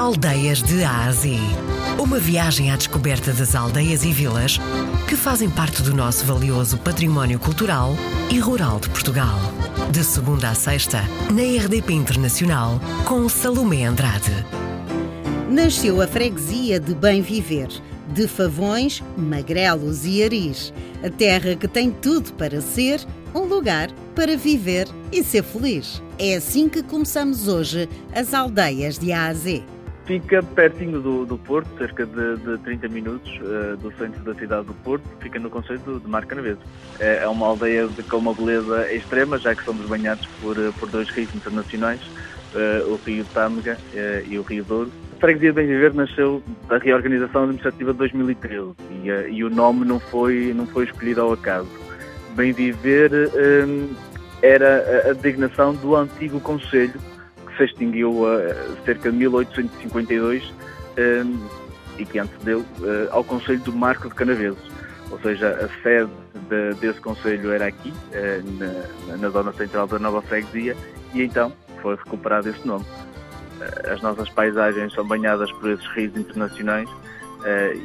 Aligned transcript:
Aldeias 0.00 0.62
de 0.62 0.82
Ásia. 0.82 1.38
Uma 1.98 2.18
viagem 2.18 2.70
à 2.70 2.76
descoberta 2.76 3.34
das 3.34 3.54
aldeias 3.54 4.02
e 4.02 4.10
vilas 4.10 4.58
que 5.06 5.14
fazem 5.14 5.50
parte 5.50 5.82
do 5.82 5.94
nosso 5.94 6.24
valioso 6.24 6.78
património 6.78 7.38
cultural 7.38 7.94
e 8.30 8.38
rural 8.38 8.80
de 8.80 8.88
Portugal. 8.88 9.38
De 9.92 10.02
segunda 10.02 10.48
a 10.48 10.54
sexta, 10.54 11.02
na 11.30 11.42
RDP 11.42 11.92
Internacional, 11.92 12.80
com 13.04 13.28
Salomé 13.28 13.84
Andrade. 13.84 14.32
Nasceu 15.50 16.00
a 16.00 16.06
freguesia 16.06 16.80
de 16.80 16.94
Bem 16.94 17.20
Viver, 17.20 17.68
de 18.08 18.26
Favões, 18.26 19.02
Magrelos 19.18 20.06
e 20.06 20.24
Aris. 20.24 20.72
A 21.04 21.10
terra 21.10 21.54
que 21.54 21.68
tem 21.68 21.90
tudo 21.90 22.32
para 22.32 22.62
ser 22.62 23.06
um 23.34 23.40
lugar 23.40 23.90
para 24.14 24.34
viver 24.34 24.88
e 25.12 25.22
ser 25.22 25.44
feliz. 25.44 26.02
É 26.18 26.36
assim 26.36 26.70
que 26.70 26.82
começamos 26.82 27.46
hoje 27.46 27.86
as 28.14 28.32
aldeias 28.32 28.98
de 28.98 29.12
A 29.12 29.26
a 29.26 29.34
Z. 29.34 29.62
Fica 30.10 30.42
pertinho 30.42 31.00
do, 31.00 31.24
do 31.24 31.38
Porto, 31.38 31.68
cerca 31.78 32.04
de, 32.04 32.36
de 32.38 32.58
30 32.64 32.88
minutos 32.88 33.30
uh, 33.42 33.76
do 33.76 33.92
centro 33.96 34.20
da 34.24 34.34
cidade 34.34 34.66
do 34.66 34.74
Porto, 34.74 35.04
fica 35.20 35.38
no 35.38 35.48
conceito 35.48 36.00
de 36.00 36.08
Mar 36.08 36.26
Canaveses. 36.26 36.58
É, 36.98 37.22
é 37.22 37.28
uma 37.28 37.46
aldeia 37.46 37.86
de, 37.86 38.02
com 38.02 38.16
uma 38.16 38.34
beleza 38.34 38.92
extrema, 38.92 39.38
já 39.38 39.54
que 39.54 39.64
somos 39.64 39.86
banhados 39.86 40.26
por, 40.42 40.58
eh, 40.58 40.72
por 40.80 40.90
dois 40.90 41.08
rios 41.10 41.32
internacionais, 41.32 42.00
uh, 42.02 42.92
o 42.92 43.00
Rio 43.06 43.24
Tâmega 43.26 43.78
uh, 43.94 44.28
e 44.28 44.36
o 44.36 44.42
Rio 44.42 44.64
Douro. 44.64 44.90
A 45.16 45.20
Freguesia 45.20 45.52
Bem 45.52 45.68
Viver 45.68 45.94
nasceu 45.94 46.42
da 46.66 46.78
reorganização 46.78 47.42
administrativa 47.44 47.92
de 47.92 47.98
2013 47.98 48.70
e, 48.90 49.08
e, 49.30 49.44
o 49.44 49.48
nome 49.48 49.84
não 49.84 50.00
foi, 50.00 50.52
não 50.52 50.66
foi 50.66 50.86
escolhido 50.86 51.20
ao 51.20 51.34
acaso. 51.34 51.70
Bem 52.34 52.52
Viver 52.52 53.12
era 54.42 55.10
a 55.10 55.12
designação 55.12 55.72
do 55.72 55.94
antigo 55.94 56.40
Conselho 56.40 57.00
se 57.56 57.64
extinguiu 57.64 58.26
a 58.26 58.84
cerca 58.84 59.10
de 59.10 59.16
1852 59.16 60.52
um, 60.98 61.48
e 61.98 62.04
que 62.04 62.18
antecedeu 62.18 62.60
uh, 62.60 63.08
ao 63.10 63.24
Conselho 63.24 63.60
do 63.60 63.72
Marco 63.72 64.08
de 64.08 64.14
Canaveses. 64.14 64.62
Ou 65.10 65.20
seja, 65.20 65.48
a 65.48 65.82
sede 65.82 66.10
de, 66.48 66.74
desse 66.80 67.00
Conselho 67.00 67.50
era 67.52 67.66
aqui, 67.66 67.90
uh, 67.90 69.06
na, 69.06 69.16
na, 69.16 69.28
zona 69.28 69.52
central 69.52 69.86
da 69.86 69.98
Nova 69.98 70.22
Freguesia, 70.22 70.76
e 71.14 71.22
então 71.22 71.52
foi 71.82 71.96
recuperado 71.96 72.48
esse 72.48 72.66
nome. 72.66 72.84
As 73.92 74.00
nossas 74.00 74.28
paisagens 74.30 74.92
são 74.94 75.06
banhadas 75.06 75.50
por 75.52 75.70
esses 75.70 75.86
rios 75.88 76.16
internacionais 76.16 76.88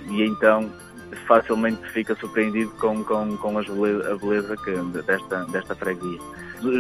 e 0.10 0.24
então 0.24 0.72
facilmente 1.28 1.86
fica 1.92 2.16
surpreendido 2.16 2.72
com, 2.80 3.04
com, 3.04 3.36
com 3.36 3.60
a 3.60 3.62
beleza 3.62 4.56
que, 4.56 5.02
desta, 5.02 5.44
desta 5.46 5.76
freguesia 5.76 6.20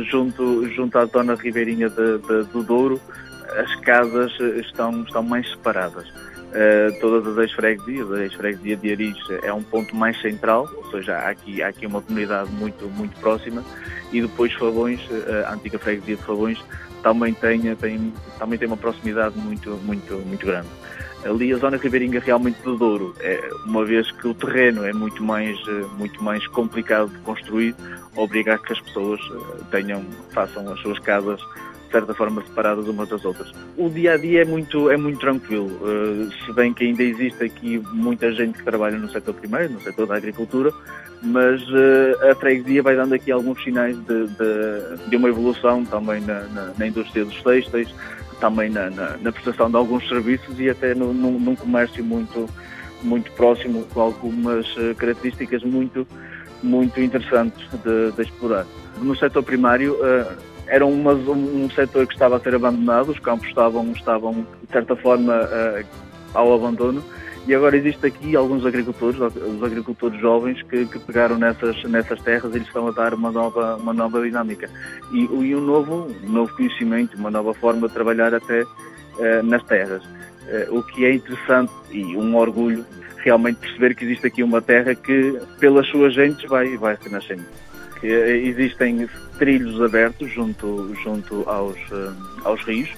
junto, 0.09 0.67
junto 0.69 0.97
à 0.97 1.05
zona 1.05 1.35
ribeirinha 1.35 1.89
de, 1.89 2.17
de, 2.19 2.43
do 2.51 2.63
Douro, 2.63 2.99
as 3.57 3.75
casas 3.81 4.31
estão, 4.39 5.03
estão 5.03 5.23
mais 5.23 5.49
separadas. 5.49 6.07
Uh, 6.07 6.99
todas 7.01 7.27
as 7.27 7.37
ex-freguesias, 7.37 8.11
a 8.11 8.23
ex-freguesia 8.23 8.77
de 8.77 8.91
Aris 8.91 9.17
é 9.43 9.51
um 9.51 9.61
ponto 9.61 9.93
mais 9.93 10.19
central, 10.21 10.69
ou 10.77 10.89
seja, 10.89 11.17
há 11.17 11.29
aqui, 11.29 11.61
há 11.61 11.67
aqui 11.67 11.85
uma 11.85 12.01
comunidade 12.01 12.49
muito, 12.51 12.85
muito 12.91 13.19
próxima, 13.19 13.61
e 14.13 14.21
depois 14.21 14.53
Favões, 14.53 15.01
eh, 15.11 15.45
a 15.45 15.53
antiga 15.53 15.77
freguesia 15.77 16.15
de 16.15 16.23
Favões, 16.23 16.63
também 17.03 17.33
tem, 17.33 17.75
tem, 17.75 18.13
também 18.39 18.57
tem 18.57 18.69
uma 18.69 18.77
proximidade 18.77 19.37
muito, 19.37 19.71
muito, 19.83 20.13
muito 20.25 20.45
grande 20.45 20.69
ali 21.25 21.51
a 21.51 21.57
zona 21.57 21.77
ribeirinha 21.77 22.19
realmente 22.19 22.61
do 22.61 22.77
Douro, 22.77 23.13
é, 23.19 23.49
uma 23.65 23.83
vez 23.83 24.09
que 24.11 24.27
o 24.27 24.33
terreno 24.33 24.85
é 24.85 24.93
muito 24.93 25.23
mais, 25.23 25.57
eh, 25.67 25.85
muito 25.97 26.23
mais 26.23 26.45
complicado 26.47 27.09
de 27.09 27.17
construir, 27.19 27.75
obriga 28.15 28.55
a 28.55 28.57
que 28.57 28.73
as 28.73 28.79
pessoas 28.79 29.19
eh, 29.31 29.63
tenham, 29.71 30.05
façam 30.31 30.71
as 30.71 30.79
suas 30.81 30.99
casas 30.99 31.41
de 31.85 31.91
certa 31.91 32.13
forma 32.13 32.41
separadas 32.41 32.87
umas 32.87 33.07
das 33.07 33.23
outras. 33.23 33.51
O 33.77 33.89
dia 33.89 34.13
a 34.13 34.17
dia 34.17 34.41
é 34.41 34.45
muito, 34.45 34.89
é 34.89 34.97
muito 34.97 35.19
tranquilo, 35.19 35.67
uh, 35.67 36.29
se 36.45 36.51
bem 36.53 36.73
que 36.73 36.83
ainda 36.83 37.03
existe 37.03 37.43
aqui 37.43 37.81
muita 37.93 38.31
gente 38.33 38.57
que 38.57 38.63
trabalha 38.63 38.97
no 38.97 39.09
setor 39.09 39.33
primeiro, 39.35 39.73
no 39.73 39.79
setor 39.79 40.07
da 40.07 40.15
agricultura, 40.15 40.73
mas 41.21 41.61
uh, 41.69 42.31
a 42.31 42.35
freguesia 42.35 42.83
vai 42.83 42.95
dando 42.95 43.13
aqui 43.13 43.31
alguns 43.31 43.63
sinais 43.63 43.95
de, 43.97 44.27
de, 44.27 45.09
de 45.09 45.15
uma 45.15 45.29
evolução 45.29 45.85
também 45.85 46.19
na, 46.21 46.41
na, 46.47 46.73
na 46.77 46.87
indústria 46.87 47.23
dos 47.23 47.41
têxteis, 47.41 47.93
também 48.39 48.69
na, 48.69 48.89
na, 48.89 49.17
na, 49.17 49.31
prestação 49.31 49.69
de 49.69 49.75
alguns 49.75 50.07
serviços 50.07 50.59
e 50.59 50.69
até 50.69 50.93
no, 50.93 51.13
num, 51.13 51.39
num, 51.39 51.55
comércio 51.55 52.03
muito, 52.03 52.47
muito 53.01 53.31
próximo, 53.31 53.85
com 53.93 54.01
algumas 54.01 54.65
eh, 54.77 54.93
características 54.93 55.63
muito, 55.63 56.07
muito 56.61 57.01
interessantes 57.01 57.67
de, 57.83 58.11
de 58.11 58.21
explorar. 58.21 58.65
No 58.97 59.15
setor 59.15 59.43
primário, 59.43 59.93
uh, 59.95 60.35
era 60.67 60.85
uma, 60.85 61.13
um, 61.13 61.69
setor 61.69 62.07
que 62.07 62.13
estava 62.13 62.37
a 62.37 62.39
ser 62.39 62.55
abandonado, 62.55 63.11
os 63.11 63.19
campos 63.19 63.47
estavam, 63.47 63.91
estavam 63.91 64.33
de 64.33 64.71
certa 64.71 64.95
forma, 64.95 65.33
uh, 65.33 65.85
ao 66.33 66.53
abandono, 66.53 67.03
e 67.47 67.53
agora 67.53 67.77
existe 67.77 68.03
aqui 68.07 68.35
alguns 68.35 68.65
agricultores, 68.65 69.19
os 69.19 69.63
agricultores 69.63 70.19
jovens 70.19 70.61
que, 70.63 70.85
que, 70.87 70.97
pegaram 70.97 71.37
nessas, 71.37 71.83
nessas 71.83 72.19
terras 72.21 72.55
e 72.55 72.57
lhes 72.57 72.67
estão 72.67 72.87
a 72.87 72.91
dar 72.91 73.13
uma 73.13 73.31
nova, 73.31 73.75
uma 73.75 73.93
nova 73.93 74.23
dinâmica. 74.23 74.67
E, 75.11 75.25
e 75.25 75.55
um, 75.55 75.61
novo, 75.61 76.07
um 76.23 76.29
novo 76.29 76.55
conhecimento, 76.55 77.15
uma 77.15 77.29
nova 77.29 77.53
forma 77.53 77.87
de 77.87 77.93
trabalhar 77.93 78.33
até 78.33 78.63
uh, 78.63 79.43
nas 79.43 79.63
terras. 79.63 80.03
Uh, 80.03 80.79
o 80.79 80.83
que 80.83 81.05
é 81.05 81.13
interessante 81.13 81.71
e 81.91 82.17
um 82.17 82.35
orgulho 82.35 82.83
realmente 83.17 83.59
perceber 83.59 83.95
que 83.95 84.05
existe 84.05 84.25
aqui 84.25 84.41
uma 84.41 84.61
terra 84.61 84.95
que, 84.95 85.39
pelas 85.59 85.87
suas 85.87 86.15
gentes, 86.15 86.49
vai, 86.49 86.75
vai 86.77 86.97
renascendo. 86.99 87.45
Que, 87.99 88.07
uh, 88.07 88.27
existem 88.27 89.07
trilhos 89.37 89.79
abertos 89.83 90.31
junto, 90.31 90.95
junto 91.03 91.47
aos, 91.47 91.77
aos 92.43 92.61
rios, 92.63 92.89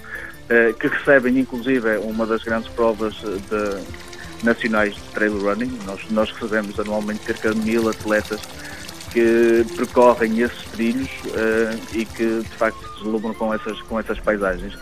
que 0.78 0.86
recebem 0.86 1.40
inclusive 1.40 1.98
uma 1.98 2.24
das 2.24 2.42
grandes 2.42 2.68
provas 2.70 3.12
de 3.16 4.08
nacionais 4.42 4.94
de 4.94 5.02
trail 5.12 5.38
running. 5.38 5.78
Nós, 5.86 6.00
nós 6.10 6.30
recebemos 6.32 6.78
anualmente 6.78 7.24
cerca 7.24 7.54
de 7.54 7.60
mil 7.60 7.88
atletas 7.88 8.40
que 9.12 9.64
percorrem 9.76 10.40
esses 10.40 10.62
trilhos 10.70 11.08
uh, 11.26 11.96
e 11.96 12.04
que 12.04 12.40
de 12.40 12.56
facto 12.56 12.78
se 12.80 13.04
deslumbram 13.04 13.34
com 13.34 13.52
essas, 13.52 13.80
com 13.82 13.98
essas 13.98 14.18
paisagens. 14.20 14.76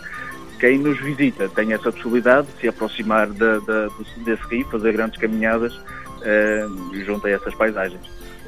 Quem 0.59 0.79
nos 0.79 0.99
visita 0.99 1.47
tem 1.49 1.73
essa 1.73 1.91
possibilidade 1.91 2.47
de 2.47 2.61
se 2.61 2.67
aproximar 2.67 3.27
de, 3.27 3.37
de, 3.37 4.23
desse 4.23 4.43
rio, 4.49 4.67
fazer 4.69 4.93
grandes 4.93 5.19
caminhadas 5.19 5.73
uh, 5.75 7.05
junto 7.05 7.27
a 7.27 7.29
essas 7.29 7.53
paisagens. 7.55 8.05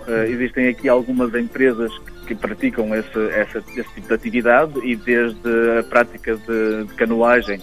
Uh, 0.08 0.24
existem 0.28 0.68
aqui 0.68 0.90
algumas 0.90 1.34
empresas 1.36 1.92
que 2.26 2.36
praticam 2.36 2.94
esse, 2.96 3.30
essa, 3.32 3.60
esse 3.76 3.90
tipo 3.94 4.08
de 4.08 4.14
atividade 4.14 4.80
e 4.84 4.96
desde 4.96 5.80
a 5.80 5.84
prática 5.84 6.36
de, 6.36 6.86
de 6.86 6.94
canoagem 6.96 7.60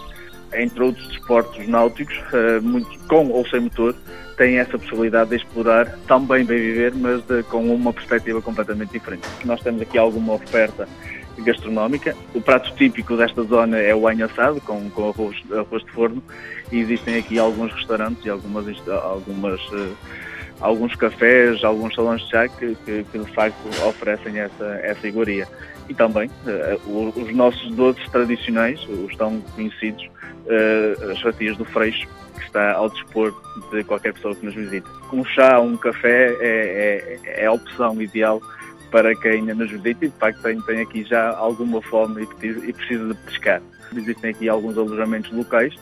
entre 0.55 0.83
outros 0.83 1.07
desportos 1.09 1.67
náuticos, 1.69 2.17
uh, 2.33 2.63
muito, 2.63 2.99
com 3.09 3.29
ou 3.29 3.47
sem 3.49 3.61
motor, 3.61 3.95
têm 4.37 4.59
essa 4.59 4.79
possibilidade 4.79 5.31
de 5.31 5.37
explorar 5.37 5.99
também 6.07 6.45
bem 6.45 6.59
viver, 6.59 6.95
mas 6.95 7.23
de, 7.23 7.43
com 7.45 7.65
uma 7.75 7.93
perspectiva 7.93 8.41
completamente 8.43 8.93
diferente. 8.93 9.27
Nós 9.45 9.61
temos 9.61 9.81
aqui 9.83 9.99
alguma 9.99 10.35
oferta 10.35 10.87
gastronómica. 11.39 12.17
O 12.35 12.41
prato 12.41 12.73
típico 12.77 13.17
desta 13.17 13.43
zona 13.43 13.79
é 13.79 13.95
o 13.95 14.09
anho 14.09 14.27
assado, 14.27 14.61
com, 14.61 14.89
com 14.91 15.11
arroz, 15.11 15.37
arroz 15.53 15.85
de 15.85 15.91
forno, 15.93 16.23
e 16.73 16.79
existem 16.79 17.17
aqui 17.17 17.39
alguns 17.39 17.73
restaurantes 17.73 18.25
e 18.25 18.31
algumas, 18.31 18.67
algumas 18.89 19.61
uh, 19.73 19.97
alguns 20.61 20.95
cafés, 20.95 21.63
alguns 21.65 21.95
salões 21.95 22.23
de 22.23 22.31
chá 22.31 22.49
que, 22.49 22.75
que, 22.85 23.05
que, 23.05 23.19
de 23.19 23.33
facto 23.33 23.57
oferecem 23.87 24.39
essa, 24.39 24.81
essa 24.83 25.07
iguaria. 25.07 25.47
E 25.89 25.95
também 25.95 26.29
uh, 26.29 27.21
os 27.21 27.35
nossos 27.35 27.71
doces 27.73 28.09
tradicionais, 28.11 28.81
os 28.89 29.15
tão 29.17 29.41
conhecidos, 29.55 30.05
uh, 30.05 31.11
as 31.11 31.21
fatias 31.21 31.57
do 31.57 31.65
freixo, 31.65 32.09
que 32.35 32.45
está 32.45 32.73
ao 32.73 32.91
dispor 32.91 33.35
de 33.71 33.85
qualquer 33.85 34.13
pessoa 34.15 34.35
que 34.35 34.45
nos 34.45 34.55
visite. 34.55 34.87
Um 35.13 35.25
chá, 35.25 35.61
um 35.61 35.77
café 35.77 36.35
é, 36.41 37.21
é, 37.25 37.43
é 37.43 37.47
a 37.47 37.53
opção 37.53 38.01
ideal 38.03 38.41
para 38.91 39.15
quem 39.15 39.43
nos 39.43 39.71
visita 39.71 40.07
e 40.07 40.09
de 40.09 40.17
facto 40.17 40.43
tem, 40.43 40.61
tem 40.63 40.81
aqui 40.81 41.05
já 41.05 41.31
alguma 41.37 41.83
fome 41.83 42.23
e 42.23 42.73
precisa, 42.73 43.09
de 43.09 43.15
pescar. 43.27 43.63
Existem 43.95 44.31
aqui 44.31 44.49
alguns 44.49 44.77
alojamentos 44.77 45.31
locais 45.33 45.75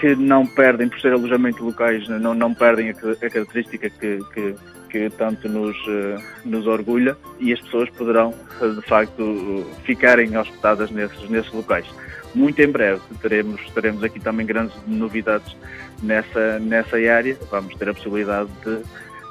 que 0.00 0.14
não 0.14 0.46
perdem, 0.46 0.88
por 0.88 1.00
ser 1.00 1.12
alojamentos 1.12 1.60
locais, 1.60 2.08
não, 2.08 2.34
não 2.34 2.54
perdem 2.54 2.90
a, 2.90 2.92
a 2.92 3.30
característica 3.30 3.90
que, 3.90 4.18
que, 4.32 4.54
que, 4.90 5.10
tanto 5.10 5.48
nos, 5.48 5.76
uh, 5.86 6.22
nos 6.44 6.66
orgulha 6.66 7.16
e 7.38 7.52
as 7.52 7.60
pessoas 7.60 7.88
poderão, 7.90 8.34
de 8.60 8.82
facto, 8.82 9.66
ficarem 9.84 10.36
hospedadas 10.36 10.90
nesses, 10.90 11.28
nesses 11.28 11.52
locais. 11.52 11.86
Muito 12.34 12.60
em 12.60 12.68
breve 12.68 13.00
teremos, 13.22 13.60
teremos 13.70 14.04
aqui 14.04 14.20
também 14.20 14.44
grandes 14.44 14.76
novidades 14.86 15.56
nessa, 16.02 16.58
nessa 16.58 16.96
área. 16.96 17.36
Vamos 17.50 17.74
ter 17.76 17.88
a 17.88 17.94
possibilidade 17.94 18.50
de 18.62 18.82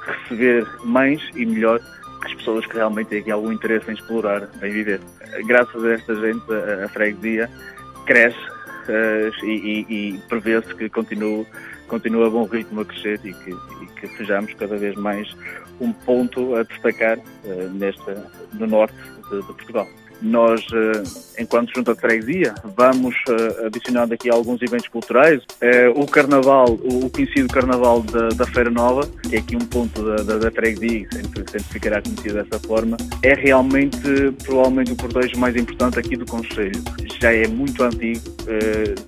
receber 0.06 0.68
mais 0.84 1.22
e 1.36 1.46
melhor 1.46 1.80
as 2.24 2.34
pessoas 2.34 2.66
que 2.66 2.76
realmente 2.76 3.08
têm 3.08 3.20
aqui 3.20 3.32
algum 3.32 3.52
interesse 3.52 3.92
em 3.92 3.94
explorar, 3.94 4.50
em 4.62 4.72
viver. 4.72 5.00
Graças 5.46 5.84
a 5.84 5.94
esta 5.94 6.16
gente, 6.16 6.44
a, 6.84 6.88
freguesia 6.90 7.50
cresce 8.08 8.40
e, 9.44 9.48
e, 9.48 9.86
e 9.90 10.18
prevê-se 10.30 10.74
que 10.76 10.90
continue, 10.90 11.46
continue 11.88 12.26
a 12.26 12.30
bom 12.30 12.46
ritmo 12.46 12.82
a 12.82 12.86
crescer 12.86 13.20
e 13.24 13.34
que, 13.34 13.52
e 13.52 13.88
que 14.00 14.08
sejamos 14.18 14.54
cada 14.54 14.78
vez 14.78 14.96
mais 14.96 15.36
um 15.80 15.92
ponto 15.92 16.56
a 16.56 16.64
destacar 16.64 17.18
uh, 17.18 17.70
neste, 17.74 18.16
no 18.54 18.68
norte 18.68 18.96
de, 19.30 19.38
de 19.38 19.48
Portugal. 19.48 19.88
Nós, 20.22 20.66
enquanto 21.38 21.76
junta 21.76 21.94
de 21.94 22.00
freguesia, 22.00 22.56
vamos 22.76 23.14
adicionando 23.66 24.14
aqui 24.14 24.30
alguns 24.30 24.62
eventos 24.62 24.88
culturais. 24.88 25.42
O 25.94 26.08
Carnaval, 26.08 26.70
o 26.70 27.10
conhecido 27.10 27.54
Carnaval 27.54 28.02
da, 28.02 28.30
da 28.30 28.46
Feira 28.48 28.72
Nova, 28.72 29.06
que 29.30 29.36
é 29.36 29.40
aqui 29.40 29.58
um 29.58 29.60
ponto 29.60 30.02
da, 30.02 30.16
da, 30.24 30.38
da 30.38 30.52
freguesia, 30.52 31.08
sempre, 31.46 31.64
ficará 31.72 32.02
conhecido 32.02 32.36
dessa 32.36 32.60
forma, 32.60 32.98
é 33.22 33.34
realmente, 33.34 34.00
provavelmente, 34.44 34.92
o 34.92 34.96
cortejo 34.96 35.38
mais 35.40 35.56
importante 35.56 36.00
aqui 36.00 36.16
do 36.16 36.26
Conselho. 36.26 36.84
Já 37.22 37.32
é 37.34 37.48
muito 37.48 37.84
antigo, 37.84 38.22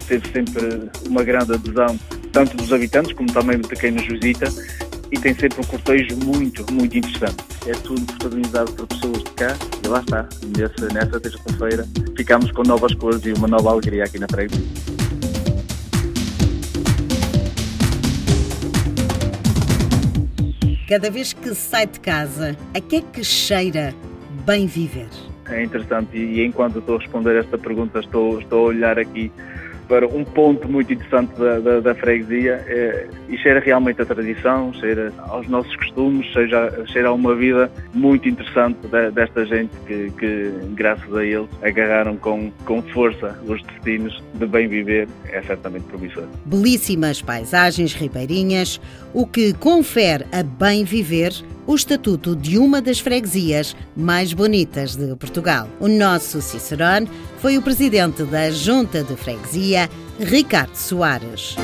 teve 0.07 0.27
sempre 0.31 0.89
uma 1.07 1.23
grande 1.23 1.53
adesão, 1.53 1.99
tanto 2.31 2.57
dos 2.57 2.71
habitantes 2.71 3.13
como 3.13 3.31
também 3.31 3.59
de 3.59 3.69
quem 3.69 3.91
nos 3.91 4.07
visita, 4.07 4.47
e 5.11 5.17
tem 5.17 5.33
sempre 5.33 5.61
um 5.61 5.63
cortejo 5.63 6.17
muito, 6.17 6.65
muito 6.73 6.97
interessante. 6.97 7.37
É 7.65 7.71
tudo 7.71 8.01
protagonizado 8.05 8.71
por 8.73 8.87
pessoas 8.87 9.23
de 9.23 9.31
cá 9.31 9.55
e 9.83 9.87
lá 9.87 9.99
está, 9.99 10.27
nessa, 10.57 10.93
nessa 10.93 11.19
terça-feira 11.19 11.87
ficamos 12.15 12.51
com 12.51 12.63
novas 12.63 12.93
cores 12.95 13.25
e 13.25 13.31
uma 13.31 13.47
nova 13.47 13.71
alegria 13.71 14.03
aqui 14.03 14.19
na 14.19 14.27
freguesia. 14.29 14.96
Cada 20.87 21.11
vez 21.11 21.33
que 21.33 21.53
sai 21.53 21.85
de 21.85 21.99
casa, 21.99 22.55
a 22.73 22.79
que 22.79 22.95
é 22.95 23.01
que 23.01 23.21
cheira 23.21 23.93
bem 24.45 24.65
viver? 24.65 25.09
É 25.49 25.61
interessante 25.61 26.17
e 26.17 26.45
enquanto 26.45 26.79
estou 26.79 26.95
a 26.95 26.99
responder 26.99 27.35
esta 27.35 27.57
pergunta 27.57 27.99
estou, 27.99 28.39
estou 28.39 28.59
a 28.59 28.67
olhar 28.69 28.97
aqui 28.97 29.29
para 29.87 30.07
um 30.07 30.23
ponto 30.23 30.67
muito 30.67 30.93
interessante 30.93 31.33
da, 31.37 31.59
da, 31.59 31.79
da 31.79 31.95
freguesia 31.95 32.63
é, 32.67 33.07
e 33.29 33.37
cheira 33.37 33.59
realmente 33.59 34.01
a 34.01 34.05
tradição, 34.05 34.73
cheira 34.73 35.13
aos 35.29 35.47
nossos 35.47 35.75
costumes, 35.75 36.25
cheira, 36.27 36.85
cheira 36.87 37.09
a 37.09 37.13
uma 37.13 37.35
vida 37.35 37.71
muito 37.93 38.27
interessante 38.27 38.79
de, 38.87 39.11
desta 39.11 39.45
gente 39.45 39.71
que, 39.87 40.11
que, 40.11 40.51
graças 40.73 41.13
a 41.15 41.23
eles, 41.23 41.49
agarraram 41.61 42.17
com, 42.17 42.51
com 42.65 42.81
força 42.81 43.37
os 43.45 43.61
destinos 43.63 44.23
de 44.33 44.45
bem 44.45 44.67
viver. 44.67 45.07
É 45.29 45.41
certamente 45.41 45.83
promissor. 45.83 46.25
Belíssimas 46.45 47.21
paisagens 47.21 47.93
ribeirinhas, 47.93 48.79
o 49.13 49.25
que 49.25 49.53
confere 49.53 50.25
a 50.31 50.43
bem 50.43 50.83
viver 50.83 51.31
o 51.67 51.75
estatuto 51.75 52.35
de 52.35 52.57
uma 52.57 52.81
das 52.81 52.99
freguesias 52.99 53.75
mais 53.95 54.33
bonitas 54.33 54.95
de 54.95 55.13
Portugal. 55.17 55.67
O 55.79 55.87
nosso 55.87 56.41
Cicerone 56.41 57.09
foi 57.39 57.57
o 57.57 57.61
presidente 57.61 58.23
da 58.23 58.49
Junta 58.49 59.03
de 59.03 59.15
Freguesia, 59.15 59.89
Ricardo 60.17 60.75
Soares. 60.75 61.55